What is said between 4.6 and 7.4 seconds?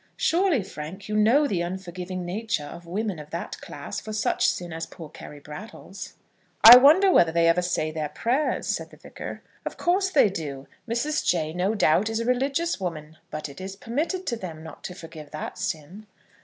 as poor Carry Brattle's?" "I wonder whether